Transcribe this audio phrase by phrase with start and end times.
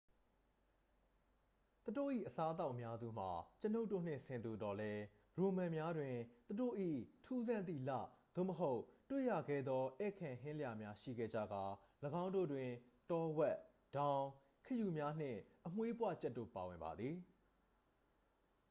[1.83, 3.29] သူတို့၏ အစားအသောက်အများစုမှာ
[3.61, 5.01] ကျွန်ုပ်တို့နှင့် ဆင်တူသော်လည်း
[5.37, 6.75] ရိုမန်များတွင် သူတို့၏
[7.25, 7.91] ထူးဆန်းသည့်လ
[8.35, 8.79] သို့မဟုတ်
[9.09, 11.63] တွေ့ရခဲသော ဧည့်ခံဟင်းလျာများ ရှိခဲ့ကြကာ
[12.23, 12.69] ၎င်းတို့တွင်
[13.09, 13.57] တောဝက်
[13.95, 14.27] ဒေါင်း
[14.65, 17.15] ခရုများနှင့် အမွေးပွကြက်တို့ ပါဝင်ပါသည်